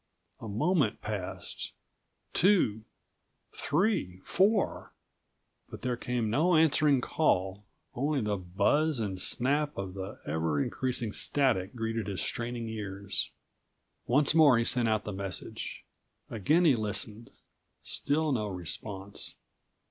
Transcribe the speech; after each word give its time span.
A 0.39 0.47
moment 0.47 0.99
passed, 0.99 1.73
two, 2.33 2.85
three, 3.55 4.19
four; 4.25 4.93
but 5.69 5.83
there 5.83 5.95
came 5.95 6.27
no 6.27 6.55
answering 6.55 7.01
call. 7.01 7.65
Only 7.93 8.21
the 8.21 8.35
buzz 8.35 8.97
and 8.97 9.21
snap 9.21 9.77
of 9.77 9.93
the 9.93 10.19
ever 10.25 10.59
increasing 10.59 11.13
static 11.13 11.75
greeted 11.75 12.07
his 12.07 12.19
straining 12.19 12.67
ears. 12.67 13.29
Once 14.07 14.33
more 14.33 14.57
he 14.57 14.65
sent 14.65 14.89
out 14.89 15.03
the 15.03 15.11
message; 15.13 15.83
again 16.31 16.65
he 16.65 16.75
listened. 16.75 17.29
Still 17.83 18.31
no 18.31 18.47
response. 18.47 19.35